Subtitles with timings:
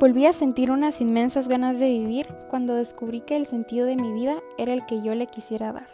[0.00, 4.12] Volví a sentir unas inmensas ganas de vivir cuando descubrí que el sentido de mi
[4.12, 5.86] vida era el que yo le quisiera dar.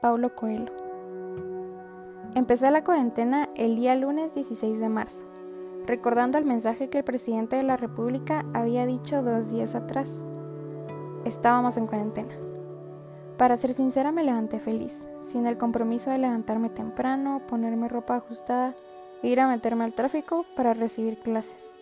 [0.00, 0.72] Paulo Coelho.
[2.34, 5.26] Empecé la cuarentena el día lunes 16 de marzo,
[5.86, 10.24] recordando el mensaje que el presidente de la República había dicho dos días atrás.
[11.26, 12.34] Estábamos en cuarentena.
[13.36, 18.74] Para ser sincera me levanté feliz, sin el compromiso de levantarme temprano, ponerme ropa ajustada
[19.22, 21.77] e ir a meterme al tráfico para recibir clases.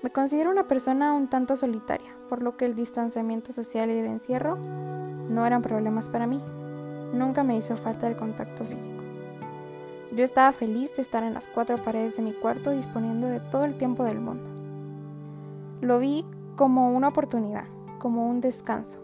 [0.00, 4.06] Me considero una persona un tanto solitaria, por lo que el distanciamiento social y el
[4.06, 4.56] encierro
[5.28, 6.40] no eran problemas para mí.
[7.12, 9.02] Nunca me hizo falta el contacto físico.
[10.12, 13.64] Yo estaba feliz de estar en las cuatro paredes de mi cuarto disponiendo de todo
[13.64, 14.48] el tiempo del mundo.
[15.80, 16.24] Lo vi
[16.54, 17.64] como una oportunidad,
[17.98, 19.00] como un descanso,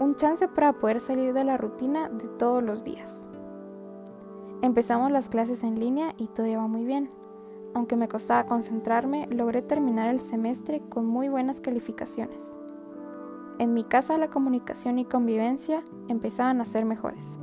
[0.00, 3.28] un chance para poder salir de la rutina de todos los días.
[4.60, 7.19] Empezamos las clases en línea y todo iba muy bien.
[7.74, 12.58] Aunque me costaba concentrarme, logré terminar el semestre con muy buenas calificaciones.
[13.58, 17.38] En mi casa la comunicación y convivencia empezaban a ser mejores.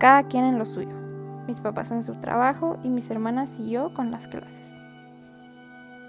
[0.00, 0.94] Cada quien en lo suyo,
[1.46, 4.76] mis papás en su trabajo y mis hermanas y yo con las clases.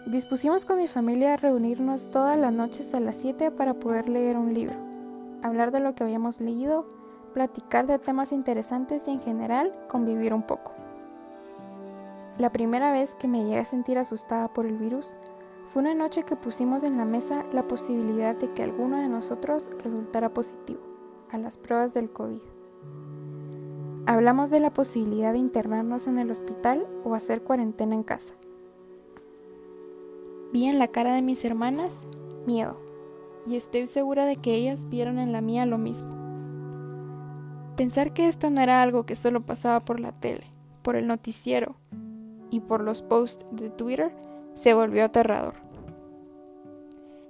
[0.07, 4.37] Dispusimos con mi familia a reunirnos todas las noches a las 7 para poder leer
[4.37, 4.75] un libro,
[5.43, 6.87] hablar de lo que habíamos leído,
[7.33, 10.78] platicar de temas interesantes y en general convivir un poco.
[12.39, 15.17] La primera vez que me llegué a sentir asustada por el virus
[15.73, 19.69] fue una noche que pusimos en la mesa la posibilidad de que alguno de nosotros
[19.83, 20.79] resultara positivo
[21.31, 22.39] a las pruebas del COVID.
[24.05, 28.35] Hablamos de la posibilidad de internarnos en el hospital o hacer cuarentena en casa.
[30.53, 32.07] Vi en la cara de mis hermanas
[32.47, 32.77] miedo
[33.45, 36.15] y estoy segura de que ellas vieron en la mía lo mismo.
[37.75, 40.45] Pensar que esto no era algo que solo pasaba por la tele,
[40.83, 41.75] por el noticiero
[42.49, 44.13] y por los posts de Twitter
[44.53, 45.55] se volvió aterrador.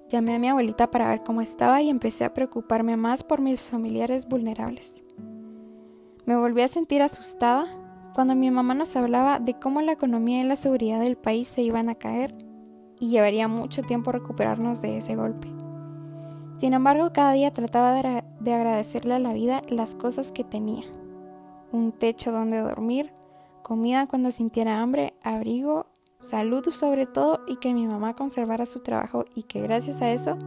[0.10, 3.62] Llamé a mi abuelita para ver cómo estaba y empecé a preocuparme más por mis
[3.62, 5.04] familiares vulnerables.
[6.26, 7.66] Me volví a sentir asustada
[8.16, 11.62] cuando mi mamá nos hablaba de cómo la economía y la seguridad del país se
[11.62, 12.36] iban a caer
[13.00, 15.48] y llevaría mucho tiempo recuperarnos de ese golpe.
[16.58, 20.84] Sin embargo, cada día trataba de, de agradecerle a la vida las cosas que tenía.
[21.72, 23.14] Un techo donde dormir,
[23.70, 25.86] comida cuando sintiera hambre, abrigo,
[26.20, 30.38] salud sobre todo y que mi mamá conservara su trabajo y que gracias a eso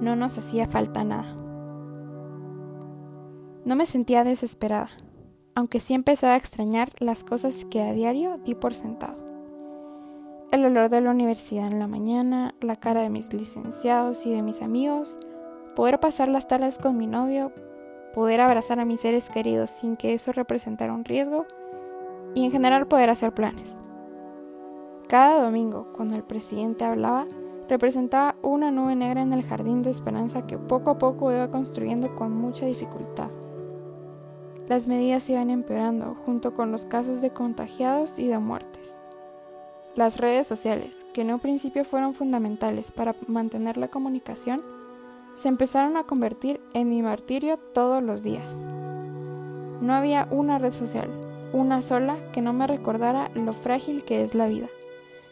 [0.00, 1.36] no nos hacía falta nada.
[3.64, 4.90] No me sentía desesperada,
[5.54, 9.24] aunque sí empezaba a extrañar las cosas que a diario di por sentado.
[10.50, 14.42] El olor de la universidad en la mañana, la cara de mis licenciados y de
[14.42, 15.16] mis amigos,
[15.76, 17.52] poder pasar las tardes con mi novio,
[18.14, 21.46] poder abrazar a mis seres queridos sin que eso representara un riesgo,
[22.34, 23.78] y en general poder hacer planes.
[25.08, 27.26] Cada domingo, cuando el presidente hablaba,
[27.68, 32.14] representaba una nube negra en el jardín de esperanza que poco a poco iba construyendo
[32.14, 33.30] con mucha dificultad.
[34.68, 39.02] Las medidas iban empeorando junto con los casos de contagiados y de muertes.
[39.94, 44.62] Las redes sociales, que en un principio fueron fundamentales para mantener la comunicación,
[45.34, 48.66] se empezaron a convertir en mi martirio todos los días.
[49.80, 51.10] No había una red social,
[51.54, 54.66] una sola que no me recordara lo frágil que es la vida,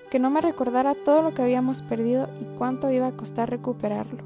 [0.08, 4.22] que no me recordara todo lo que habíamos perdido y cuánto iba a costar recuperarlo,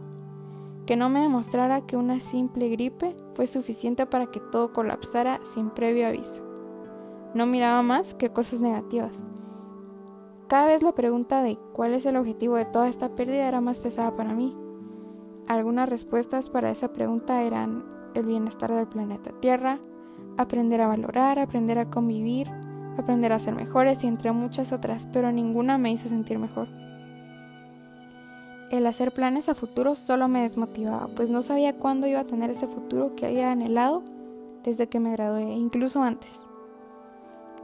[0.84, 5.70] que no me demostrara que una simple gripe fue suficiente para que todo colapsara sin
[5.70, 6.42] previo aviso.
[7.32, 9.16] No miraba más que cosas negativas.
[10.48, 13.80] Cada vez la pregunta de cuál es el objetivo de toda esta pérdida era más
[13.80, 14.54] pesada para mí.
[15.48, 19.80] Algunas respuestas para esa pregunta eran el bienestar del planeta Tierra,
[20.36, 22.50] aprender a valorar, aprender a convivir,
[22.98, 26.68] aprender a ser mejores y entre muchas otras, pero ninguna me hizo sentir mejor.
[28.70, 32.50] El hacer planes a futuro solo me desmotivaba, pues no sabía cuándo iba a tener
[32.50, 34.02] ese futuro que había anhelado
[34.64, 36.48] desde que me gradué, incluso antes.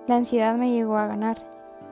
[0.06, 1.38] La ansiedad me llegó a ganar.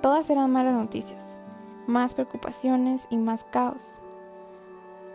[0.01, 1.41] Todas eran malas noticias,
[1.87, 3.99] más preocupaciones y más caos.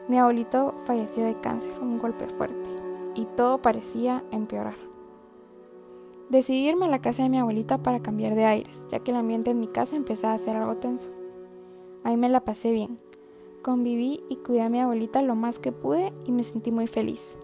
[0.07, 2.69] Mi abuelito falleció de cáncer, un golpe fuerte,
[3.15, 4.94] y todo parecía empeorar.
[6.29, 9.17] Decidí irme a la casa de mi abuelita para cambiar de aires, ya que el
[9.17, 11.11] ambiente en mi casa empezaba a ser algo tenso.
[12.03, 12.97] Ahí me la pasé bien.
[13.61, 17.37] Conviví y cuidé a mi abuelita lo más que pude y me sentí muy feliz.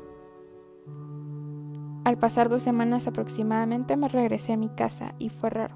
[2.05, 5.75] Al pasar dos semanas aproximadamente me regresé a mi casa y fue raro.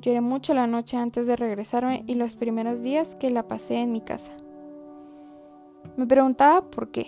[0.00, 3.92] Lloré mucho la noche antes de regresarme y los primeros días que la pasé en
[3.92, 4.32] mi casa.
[5.96, 7.06] Me preguntaba por qué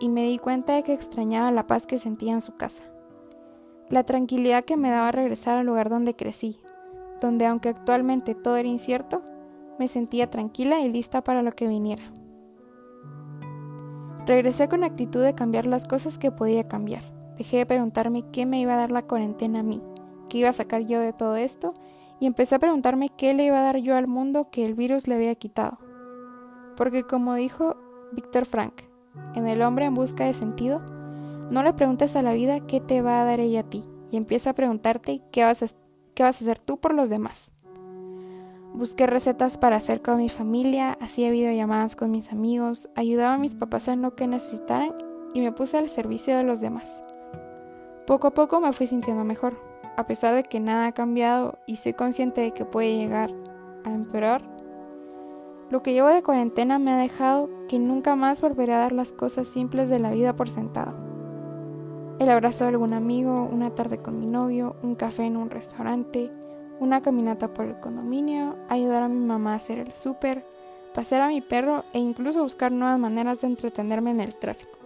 [0.00, 2.82] y me di cuenta de que extrañaba la paz que sentía en su casa
[3.90, 6.58] la tranquilidad que me daba regresar al lugar donde crecí,
[7.20, 9.22] donde aunque actualmente todo era incierto,
[9.78, 12.02] me sentía tranquila y lista para lo que viniera.
[14.26, 17.02] Regresé con actitud de cambiar las cosas que podía cambiar.
[17.38, 19.80] Dejé de preguntarme qué me iba a dar la cuarentena a mí,
[20.28, 21.72] qué iba a sacar yo de todo esto,
[22.20, 25.06] y empecé a preguntarme qué le iba a dar yo al mundo que el virus
[25.06, 25.78] le había quitado.
[26.76, 27.76] Porque como dijo
[28.12, 28.74] Víctor Frank,
[29.34, 30.82] en El hombre en busca de sentido,
[31.50, 34.16] no le preguntes a la vida qué te va a dar ella a ti, y
[34.16, 35.66] empieza a preguntarte qué vas a,
[36.14, 37.52] qué vas a hacer tú por los demás.
[38.74, 43.54] Busqué recetas para hacer con mi familia, hacía videollamadas con mis amigos, ayudaba a mis
[43.54, 44.94] papás en lo que necesitaran
[45.34, 47.02] y me puse al servicio de los demás.
[48.06, 49.60] Poco a poco me fui sintiendo mejor,
[49.96, 53.30] a pesar de que nada ha cambiado y soy consciente de que puede llegar
[53.84, 54.42] a empeorar.
[55.70, 59.12] Lo que llevo de cuarentena me ha dejado que nunca más volveré a dar las
[59.12, 61.07] cosas simples de la vida por sentado.
[62.18, 66.32] El abrazo de algún amigo, una tarde con mi novio, un café en un restaurante,
[66.80, 70.44] una caminata por el condominio, ayudar a mi mamá a hacer el súper,
[70.94, 74.78] pasear a mi perro e incluso buscar nuevas maneras de entretenerme en el tráfico.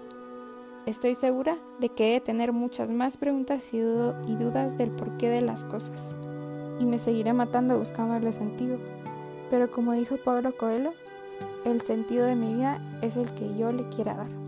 [0.84, 5.40] Estoy segura de que he de tener muchas más preguntas y, dudas del porqué de
[5.40, 6.14] las cosas,
[6.80, 8.76] y me seguiré matando buscándole sentido.
[9.48, 10.92] Pero como dijo Pablo Coelho,
[11.64, 14.41] el sentido de mi vida es el que yo le quiera dar.